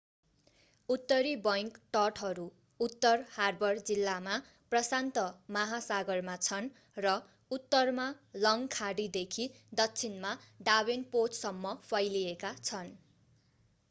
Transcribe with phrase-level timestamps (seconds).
[0.89, 2.45] उत्तरी बैंक तटहरू
[2.79, 4.37] उत्तर हार्बर जिल्लामा
[4.71, 5.25] प्रशान्त
[5.57, 6.71] महासागरमा छन्
[6.99, 7.13] र
[7.51, 8.07] उत्तरमा
[8.41, 9.47] लङ्ग खाडीदेखि
[9.77, 10.35] दक्षिणमा
[10.65, 12.93] डाभेनपोर्टसम्म फैलिएका छन्।